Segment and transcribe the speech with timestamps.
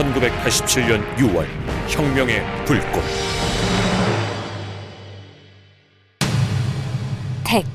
[0.00, 1.46] 1987년 6월
[1.88, 3.02] 혁명의 불꽃
[7.44, 7.66] 택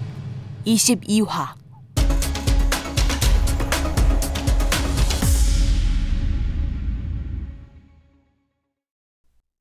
[0.65, 1.53] 22화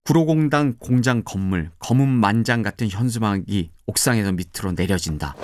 [0.05, 5.35] 구로공단 공장 건물 검은 만장 같은 현수막이 옥상에서 밑으로 내려진다.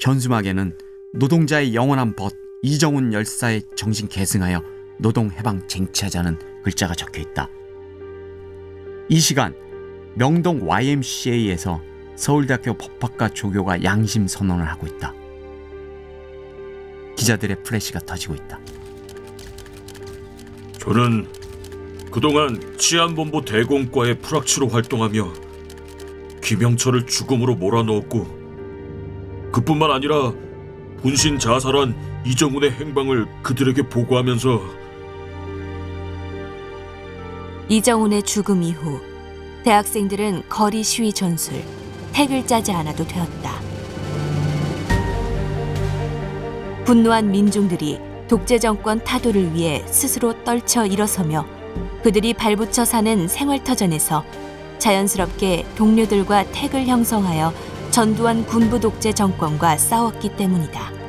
[0.00, 0.78] 현수막에는
[1.14, 4.62] 노동자의 영원한 벗 이정훈 열사의 정신 계승하여
[4.96, 7.46] 노동 해방 쟁취하자는 글자가 적혀 있다.
[9.10, 9.54] 이 시간
[10.14, 11.82] 명동 YMCA에서
[12.16, 15.12] 서울대학교 법학과 조교가 양심 선언을 하고 있다.
[17.18, 18.58] 기자들의 플래시가 터지고 있다.
[20.78, 21.28] 저는
[22.10, 25.34] 그동안 치안본부 대공과의 프락치로 활동하며
[26.42, 30.32] 김영철을 죽음으로 몰아넣었고 그뿐만 아니라
[31.02, 34.60] 분신 자살한 이정훈의 행방을 그들에게 보고하면서
[37.68, 39.00] 이정훈의 죽음 이후
[39.64, 41.62] 대학생들은 거리 시위 전술
[42.12, 43.60] 택을 짜지 않아도 되었다.
[46.84, 51.46] 분노한 민중들이 독재 정권 타도를 위해 스스로 떨쳐 일어서며
[52.02, 54.24] 그들이 발붙여 사는 생활터전에서
[54.78, 57.52] 자연스럽게 동료들과 택을 형성하여
[57.90, 61.03] 전두환 군부 독재 정권과 싸웠기 때문이다.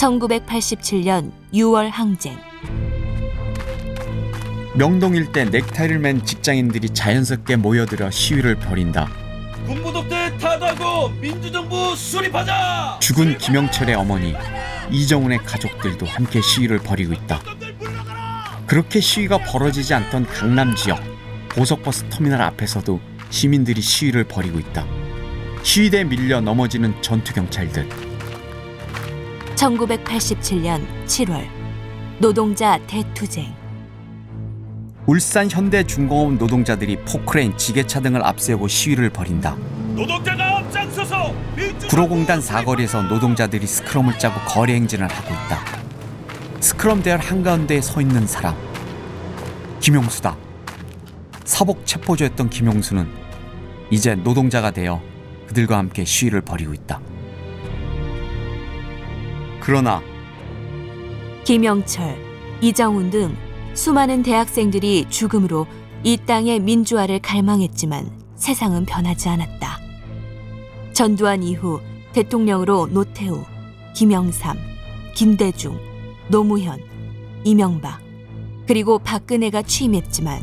[0.00, 2.38] (1987년 6월) 항쟁
[4.74, 9.10] 명동 일대 넥타이를 맨 직장인들이 자연스럽게 모여들어 시위를 벌인다.
[9.66, 12.98] 군부독대 타도하고 민주정부 수립하자!
[13.02, 14.34] 죽은 김영철의 어머니
[14.90, 17.42] 이정훈의 가족들도 함께 시위를 벌이고 있다.
[18.66, 20.98] 그렇게 시위가 벌어지지 않던 강남 지역
[21.54, 22.98] 고속버스 터미널 앞에서도
[23.28, 24.86] 시민들이 시위를 벌이고 있다.
[25.62, 28.09] 시위대에 밀려 넘어지는 전투 경찰들.
[29.60, 31.46] 1987년 7월
[32.18, 33.54] 노동자 대투쟁
[35.06, 39.56] 울산 현대중공업 노동자들이 포크레인, 지게차 등을 앞세우고 시위를 벌인다.
[39.94, 41.34] 노동자가 앞장서서
[41.90, 45.58] 구로공단 사거리에서 노동자들이 스크럼을 짜고 거리 행진을 하고 있다.
[46.60, 48.54] 스크럼 대열 한가운데에 서 있는 사람.
[49.80, 50.36] 김용수다.
[51.44, 53.06] 사복 체포조였던 김용수는
[53.90, 55.02] 이제 노동자가 되어
[55.48, 57.00] 그들과 함께 시위를 벌이고 있다.
[59.70, 60.02] 그러나
[61.44, 62.16] 김영철,
[62.60, 63.36] 이정훈 등
[63.74, 65.64] 수많은 대학생들이 죽음으로
[66.02, 69.78] 이 땅의 민주화를 갈망했지만 세상은 변하지 않았다.
[70.92, 71.80] 전두환 이후
[72.12, 73.44] 대통령으로 노태우,
[73.94, 74.58] 김영삼,
[75.14, 75.78] 김대중,
[76.26, 76.80] 노무현,
[77.44, 78.00] 이명박,
[78.66, 80.42] 그리고 박근혜가 취임했지만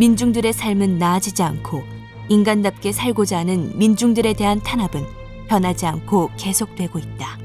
[0.00, 1.84] 민중들의 삶은 나아지지 않고
[2.28, 5.06] 인간답게 살고자 하는 민중들에 대한 탄압은
[5.46, 7.43] 변하지 않고 계속되고 있다.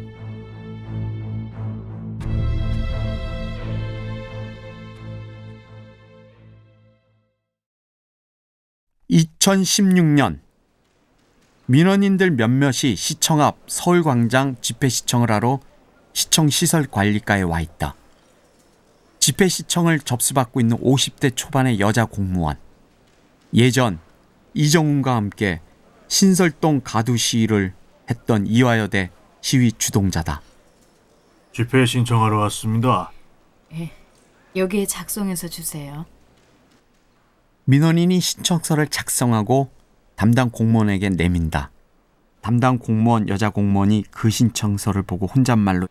[9.10, 10.40] 2016년
[11.66, 15.60] 민원인들 몇몇이 시청 앞 서울광장 집회 시청을 하러
[16.14, 17.96] 시청 시설 관리과에 와 있다.
[19.20, 22.58] 집회 시청을 접수받고 있는 50대 초반의 여자 공무원.
[23.54, 24.00] 예전
[24.54, 25.62] 이정훈과 함께
[26.08, 27.74] 신설동 가두 시위를
[28.10, 30.42] 했던 이화여대 시위 주동자다.
[31.54, 33.12] 집회 신청하러 왔습니다.
[33.74, 33.92] 예,
[34.56, 36.06] 여기에 작성해서 주세요.
[37.70, 39.70] 민원인이 신청서를 작성하고
[40.16, 41.70] 담당 공무원에게 내민다.
[42.42, 45.88] 담당 공무원 여자 공무원이 그 신청서를 보고 혼잣말로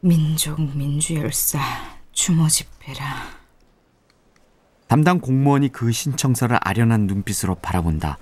[0.00, 1.60] 민족 민주열사
[2.10, 3.04] 주모 집회라.
[4.88, 8.18] 담당 공무원이 그 신청서를 아련한 눈빛으로 바라본다.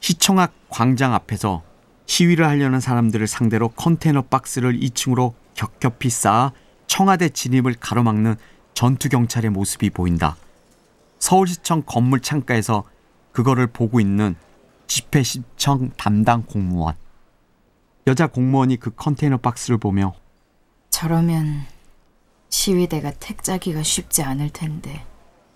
[0.00, 1.62] 시청 앞 광장 앞에서
[2.04, 6.52] 시위를 하려는 사람들을 상대로 컨테이너 박스를 2층으로 겹겹이 쌓아
[6.88, 8.36] 청와대 진입을 가로막는
[8.74, 10.36] 전투 경찰의 모습이 보인다.
[11.20, 12.84] 서울시청 건물 창가에서
[13.30, 14.34] 그거를 보고 있는
[14.88, 16.96] 집회시청 담당 공무원.
[18.08, 20.14] 여자 공무원이 그 컨테이너 박스를 보며
[20.88, 21.62] 저러면
[22.48, 25.04] 시위대가 택 짜기가 쉽지 않을 텐데.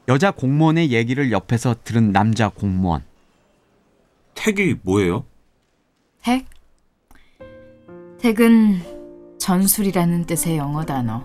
[0.07, 3.03] 여자 공무원의 얘기를 옆에서 들은 남자 공무원.
[4.35, 5.25] 택이 뭐예요?
[6.23, 6.47] 택?
[8.21, 11.25] 택은 전술이라는 뜻의 영어 단어.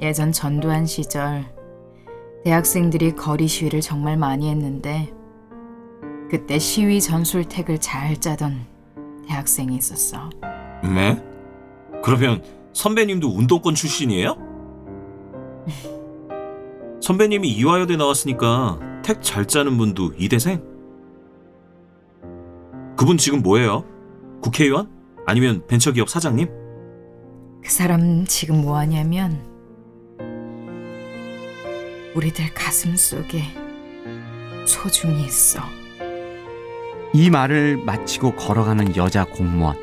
[0.00, 1.44] 예전 전두환 시절
[2.44, 5.12] 대학생들이 거리 시위를 정말 많이 했는데
[6.30, 8.66] 그때 시위 전술택을 잘 짜던
[9.28, 10.30] 대학생이 있었어.
[10.82, 11.22] 네?
[12.02, 12.42] 그러면
[12.72, 14.36] 선배님도 운동권 출신이에요?
[17.00, 20.62] 선배님이 이화여대 나왔으니까 택 잘 짜는 분도 이대생?
[22.96, 23.84] 그분 지금 뭐예요?
[24.40, 24.90] 국회의원?
[25.26, 26.48] 아니면 벤처기업 사장님?
[27.62, 29.51] 그 사람 지금 뭐 하냐면
[32.14, 33.42] 우리들 가슴 속에
[34.66, 35.60] 소중히 있어.
[37.14, 39.76] 이 말을 마치고 걸어가는 여자 공무원.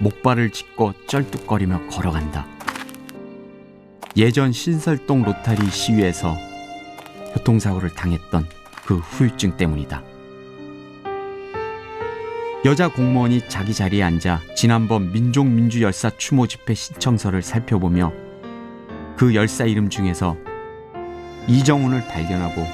[0.00, 2.46] 목발을 짚고 쩔뚝거리며 걸어간다.
[4.16, 6.36] 예전 신설동 로타리 시위에서
[7.34, 8.46] 교통사고를 당했던
[8.84, 10.02] 그 후유증 때문이다.
[12.64, 18.12] 여자 공무원이 자기 자리에 앉아 지난번 민족민주열사 추모 집회 신청서를 살펴보며
[19.16, 20.36] 그 열사 이름 중에서
[21.48, 22.66] 이정훈을 발견하고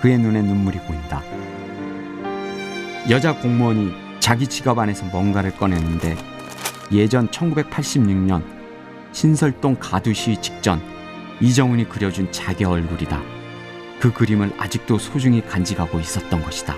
[0.00, 1.22] 그의 눈에 눈물이 보인다.
[3.10, 6.16] 여자 공무원이 자기 지갑 안에서 뭔가를 꺼냈는데
[6.92, 8.42] 예전 1986년
[9.12, 10.80] 신설동 가두 시위 직전
[11.40, 13.20] 이정훈이 그려준 자기 얼굴이다.
[13.98, 16.76] 그 그림을 아직도 소중히 간직하고 있었던 것이다.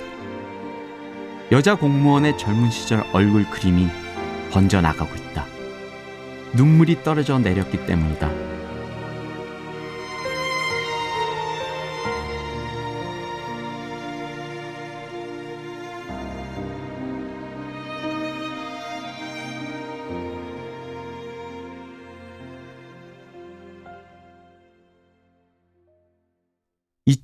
[1.53, 3.89] 여자 공무원의 젊은 시절 얼굴 그림이
[4.51, 5.45] 번져나가고 있다.
[6.55, 8.31] 눈물이 떨어져 내렸기 때문이다.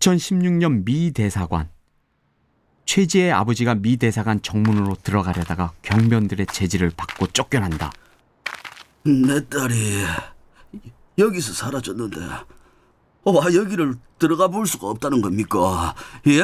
[0.01, 1.69] (2016년) 미 대사관
[2.87, 7.93] 최지의 아버지가 미 대사관 정문으로 들어가려다가 경변들의 제지를 받고 쫓겨난다.
[9.05, 10.05] 내 딸이
[11.19, 12.21] 여기서 사라졌는데
[13.25, 15.95] 와 여기를 들어가 볼 수가 없다는 겁니까?
[16.29, 16.43] 예?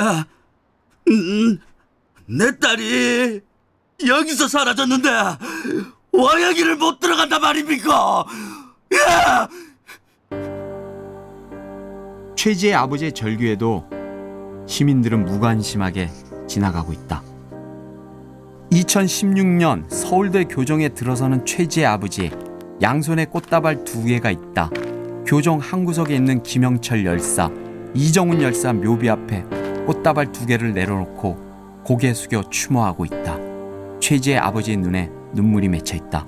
[1.08, 1.58] 음,
[2.26, 3.40] 내 딸이
[4.06, 8.24] 여기서 사라졌는데 와 여기를 못 들어간단 말입니까?
[8.92, 9.63] 예!
[12.44, 13.86] 최지의 아버지의 절규에도
[14.66, 16.10] 시민들은 무관심하게
[16.46, 17.22] 지나가고 있다.
[18.70, 22.30] 2016년 서울대 교정에 들어서는 최지의 아버지
[22.82, 24.68] 양손에 꽃다발 두 개가 있다.
[25.26, 27.50] 교정 한 구석에 있는 김영철 열사,
[27.94, 29.42] 이정훈 열사 묘비 앞에
[29.86, 33.38] 꽃다발 두 개를 내려놓고 고개 숙여 추모하고 있다.
[34.00, 36.26] 최지의 아버지의 눈에 눈물이 맺혀 있다.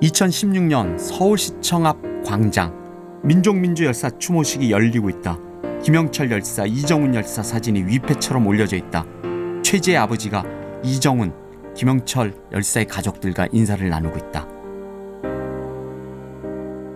[0.00, 2.85] 2016년 서울시청 앞 광장
[3.26, 5.36] 민족민주 열사 추모식이 열리고 있다.
[5.82, 9.04] 김영철 열사, 이정훈 열사 사진이 위패처럼 올려져 있다.
[9.64, 10.44] 최지의 아버지가
[10.84, 11.32] 이정훈,
[11.74, 14.46] 김영철 열사의 가족들과 인사를 나누고 있다.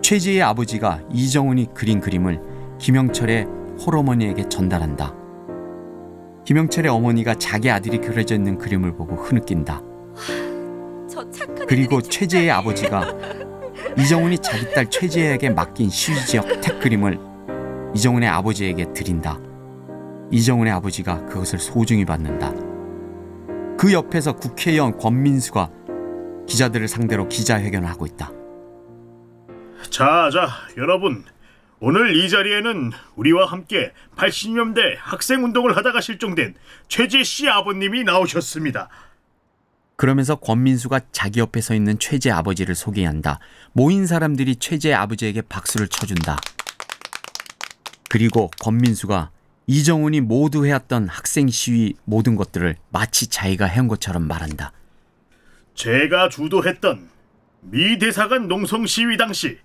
[0.01, 2.41] 최지의 아버지가 이정훈이 그린 그림을
[2.79, 3.45] 김영철의
[3.85, 5.13] 홀어머니에게 전달한다.
[6.45, 9.81] 김영철의 어머니가 자기 아들이 그려져 있는 그림을 보고 흐느낀다.
[11.67, 13.13] 그리고 최지의 아버지가
[13.97, 17.19] 이정훈이 자기 딸 최지혜에게 맡긴 시위 지역 택 그림을
[17.93, 19.37] 이정훈의 아버지에게 드린다.
[20.31, 22.53] 이정훈의 아버지가 그것을 소중히 받는다.
[23.77, 25.69] 그 옆에서 국회의원 권민수가
[26.47, 28.31] 기자들을 상대로 기자회견을 하고 있다.
[29.89, 30.47] 자, 자,
[30.77, 31.25] 여러분.
[31.83, 36.53] 오늘 이 자리에는 우리와 함께 80년대 학생 운동을 하다가 실종된
[36.87, 38.87] 최재 씨 아버님이 나오셨습니다.
[40.01, 43.37] 그러면서 권민수가 자기 옆에 서 있는 최재 아버지를 소개한다.
[43.71, 46.39] 모인 사람들이 최재 아버지에게 박수를 쳐준다.
[48.09, 49.29] 그리고 권민수가
[49.67, 54.71] 이정훈이 모두 해왔던 학생 시위 모든 것들을 마치 자기가 해온 것처럼 말한다.
[55.75, 57.07] 제가 주도했던
[57.61, 59.59] 미 대사관 농성 시위 당시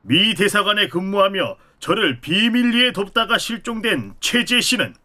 [0.00, 4.96] 미 대사관에 근무하며 저를 비밀리에 돕다가 실종된 최재 씨는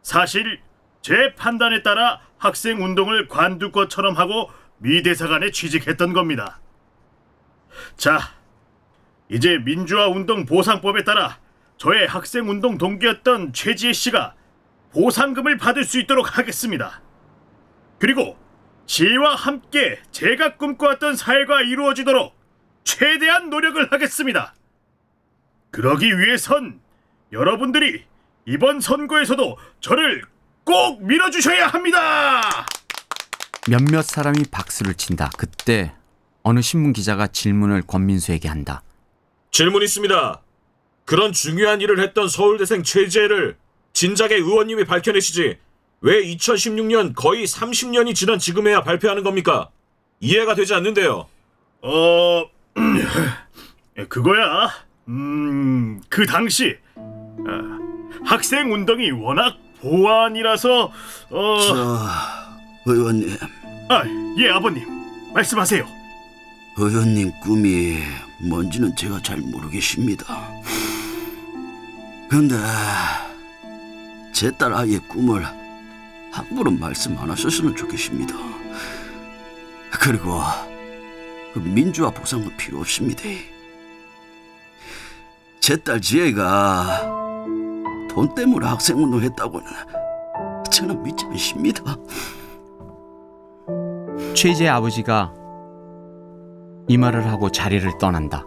[0.00, 0.58] 사실
[1.02, 6.60] 제 판단에 따라 학생 운동을 관둘 것처럼 하고 미 대사관에 취직했던 겁니다.
[7.96, 8.20] 자,
[9.28, 11.38] 이제 민주화 운동 보상법에 따라
[11.76, 14.34] 저의 학생 운동 동기였던 최지혜 씨가
[14.92, 17.02] 보상금을 받을 수 있도록 하겠습니다.
[17.98, 18.38] 그리고
[18.86, 22.34] 지혜와 함께 제가 꿈꿔왔던 사회가 이루어지도록
[22.84, 24.54] 최대한 노력을 하겠습니다.
[25.70, 26.80] 그러기 위해선
[27.32, 28.04] 여러분들이
[28.46, 30.22] 이번 선거에서도 저를
[30.68, 32.66] 꼭 밀어주셔야 합니다.
[33.70, 35.30] 몇몇 사람이 박수를 친다.
[35.38, 35.94] 그때
[36.42, 38.82] 어느 신문 기자가 질문을 권민수에게 한다.
[39.50, 40.42] 질문 있습니다.
[41.06, 43.56] 그런 중요한 일을 했던 서울대생 최재를
[43.94, 45.56] 진작에 의원님이 밝혀내시지
[46.02, 49.70] 왜 2016년 거의 30년이 지난 지금에야 발표하는 겁니까?
[50.20, 51.28] 이해가 되지 않는데요.
[51.80, 52.44] 어,
[54.10, 54.68] 그거야.
[55.08, 57.78] 음, 그 당시 아,
[58.26, 60.92] 학생 운동이 워낙 보안이라서
[61.30, 61.98] 어, 저
[62.92, 63.36] 의원님
[63.88, 64.02] 아,
[64.38, 64.84] 예 아버님
[65.32, 65.86] 말씀하세요.
[66.76, 67.98] 의원님 꿈이
[68.40, 70.24] 뭔지는 제가 잘 모르겠습니다.
[72.28, 72.54] 근데
[74.32, 75.44] 제 딸 아이의 꿈을
[76.30, 78.34] 함부로 말씀 안 하셨으면 좋겠습니다.
[80.00, 80.40] 그리고
[81.54, 83.22] 그 민주화 보상은 필요 없습니다.
[85.60, 87.17] 제 딸 지혜가
[88.08, 89.66] 돈 때문에 학생운동 했다고는
[90.70, 91.96] 저는 믿지 않습니다.
[94.34, 95.32] 최지의 아버지가
[96.88, 98.44] 이 말을 하고 자리를 떠난다.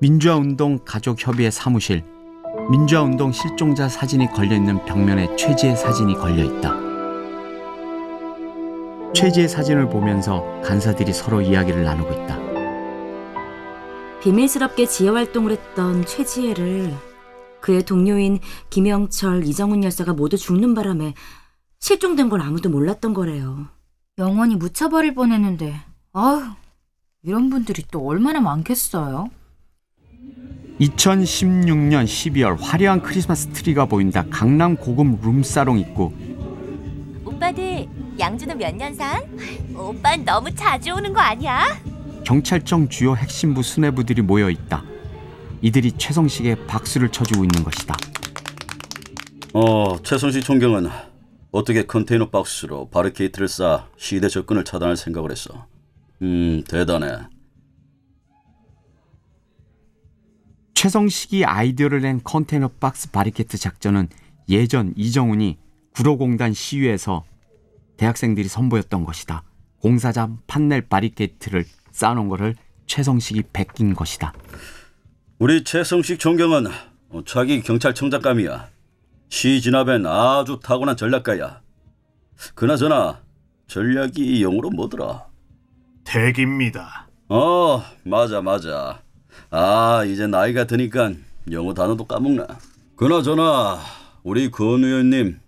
[0.00, 2.04] 민주화운동 가족협의회 사무실
[2.70, 6.74] 민주화운동 실종자 사진이 걸려있는 벽면에 최지의 사진이 걸려있다.
[9.14, 12.43] 최지의 사진을 보면서 간사들이 서로 이야기를 나누고 있다.
[14.24, 16.94] 비밀스럽게 지혜 활동을 했던 최지혜를
[17.60, 18.38] 그의 동료인
[18.70, 21.12] 김영철, 이정훈 열사가 모두 죽는 바람에
[21.80, 23.66] 실종된 걸 아무도 몰랐던 거래요.
[24.16, 25.78] 영원히 묻혀버릴 뻔했는데
[26.14, 26.42] 아휴
[27.22, 29.28] 이런 분들이 또 얼마나 많겠어요?
[30.80, 34.24] 2016년 12월 화려한 크리스마스 트리가 보인다.
[34.30, 36.12] 강남 고급 룸사롱 입구
[37.26, 37.86] 오빠들
[38.18, 39.22] 양주는 몇 년 산?
[39.76, 41.60] 오빤 너무 자주 오는 거 아니야?
[42.24, 44.82] 경찰청 주요 핵심부 수뇌부들이 모여 있다.
[45.60, 47.94] 이들이 최성식에 박수를 쳐주고 있는 것이다.
[49.52, 50.88] 어, 최성식 총경은
[51.52, 55.66] 어떻게 컨테이너 박스로 바리케이트를 쌓아 시대 접근을 차단할 생각을 했어.
[56.22, 57.28] 음, 대단해.
[60.74, 64.08] 최성식이 아이디어를 낸 컨테이너 박스 바리케이트 작전은
[64.48, 65.58] 예전 이정훈이
[65.94, 67.24] 구로공단 시위에서
[67.96, 69.44] 대학생들이 선보였던 것이다.
[69.78, 74.34] 공사장 판넬 바리케이트를 쌓아놓은 것을 최성식이 베낀 것이다.
[75.38, 76.66] 우리 최성식 총경은
[77.10, 78.68] 어, 차기 경찰청장감이야.
[79.30, 81.62] 시 진압엔 아주 타고난 전략가야.
[82.54, 83.22] 그나저나
[83.68, 85.26] 전략이 영어로 뭐더라?
[86.04, 87.08] 대기입니다.
[87.28, 89.00] 어, 맞아 맞아.
[89.50, 91.12] 아, 이제 나이가 드니까
[91.52, 92.46] 영어 단어도 까먹나.
[92.96, 93.78] 그나저나
[94.24, 95.38] 우리 권 의원님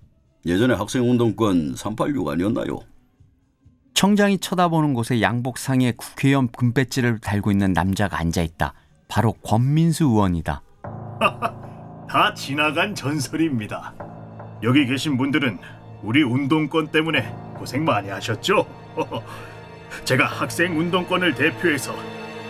[0.46, 2.80] 예전에 학생운동권 386 아니었나요?
[3.96, 8.74] 청장이 쳐다보는 곳에 양복 상에 국회의원 금배지를 달고 있는 남자가 앉아 있다.
[9.08, 10.60] 바로 권민수 의원이다.
[12.06, 13.94] 다 지나간 전설입니다.
[14.62, 15.58] 여기 계신 분들은
[16.02, 18.66] 우리 운동권 때문에 고생 많이 하셨죠?
[20.04, 21.94] 제가 학생 운동권을 대표해서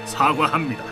[0.04, 0.82] 사과합니다.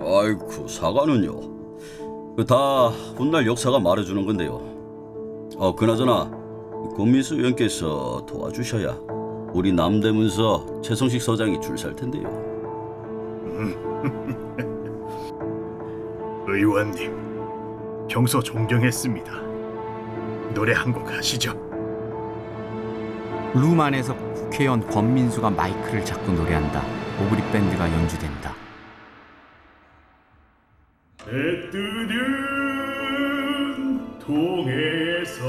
[0.00, 2.34] 아이쿠 사과는요.
[2.36, 4.54] 그다 훗날 역사가 말해주는 건데요.
[5.56, 6.32] 어 그나저나
[6.96, 9.19] 권민수 의원께서 도와주셔야
[9.52, 12.28] 우리 남대문서 최성식 서장이 줄살 텐데요.
[16.46, 19.32] 의원님, 평소 존경했습니다.
[20.54, 21.52] 노래 한 곡 하시죠.
[23.54, 26.82] 룸 안에서 국회의원 권민수가 마이크를 잡고 노래한다.
[27.24, 28.54] 오그리 밴드가 연주된다.
[31.26, 32.18] 해 뜨는
[34.18, 35.44] 동해에서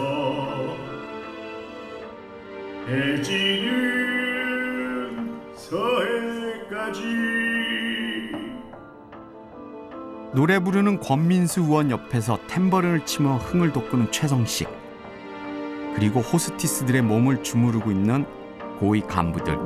[2.88, 3.91] 해지는
[10.34, 14.70] 노래 부르는 권민수 의원 옆에서 탬버린을 치며 흥을 돋구는 최성식.
[15.94, 18.26] 그리고 호스티스들의 몸을 주무르고 있는
[18.80, 19.60] 고위 간부들